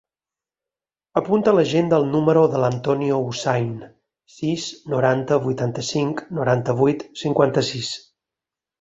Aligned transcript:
Apunta 1.21 1.51
a 1.51 1.53
l'agenda 1.57 1.99
el 2.03 2.07
número 2.13 2.47
de 2.55 2.63
l'Antonio 2.63 3.21
Hussain: 3.27 3.69
sis, 4.39 4.67
noranta, 4.97 5.41
vuitanta-cinc, 5.47 6.27
noranta-vuit, 6.43 7.09
cinquanta-sis. 7.27 7.97